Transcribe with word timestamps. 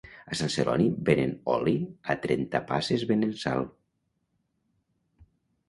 A 0.27 0.35
Sant 0.37 0.49
Celoni 0.53 0.87
venen 1.09 1.35
oli 1.57 1.75
a 2.07 2.17
Trentapasses 2.25 3.05
venen 3.13 3.37
sal 3.45 3.65